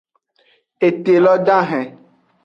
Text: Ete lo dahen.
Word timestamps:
Ete 0.87 1.15
lo 1.23 1.33
dahen. 1.45 1.87